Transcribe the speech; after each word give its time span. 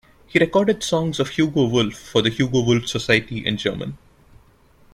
He 0.25 0.39
recorded 0.39 0.81
songs 0.83 1.19
of 1.19 1.29
Hugo 1.29 1.65
Wolf 1.65 1.93
for 1.93 2.23
the 2.23 2.31
Hugo 2.31 2.63
Wolf 2.63 2.87
Society 2.87 3.45
in 3.45 3.55
German. 3.57 3.99